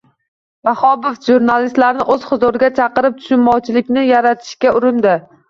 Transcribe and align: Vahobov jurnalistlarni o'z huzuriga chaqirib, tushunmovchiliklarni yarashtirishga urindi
Vahobov 0.69 1.19
jurnalistlarni 1.27 2.07
o'z 2.15 2.25
huzuriga 2.31 2.71
chaqirib, 2.81 3.21
tushunmovchiliklarni 3.21 4.09
yarashtirishga 4.09 4.75
urindi 4.81 5.17